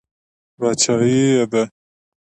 باچایي 0.59 1.21
یې 1.33 1.43
ده. 1.51 1.63